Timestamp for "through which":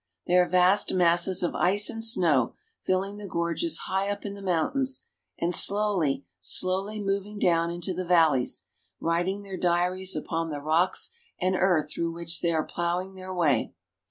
11.91-12.41